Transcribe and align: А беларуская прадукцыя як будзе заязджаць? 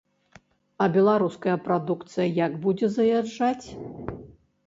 А 0.83 0.87
беларуская 0.95 1.57
прадукцыя 1.67 2.25
як 2.45 2.55
будзе 2.63 2.87
заязджаць? 2.95 3.65